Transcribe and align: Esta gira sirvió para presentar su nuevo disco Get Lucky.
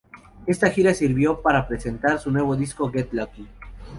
Esta 0.47 0.71
gira 0.71 0.95
sirvió 0.95 1.43
para 1.43 1.67
presentar 1.67 2.17
su 2.19 2.31
nuevo 2.31 2.55
disco 2.55 2.89
Get 2.91 3.09
Lucky. 3.11 3.47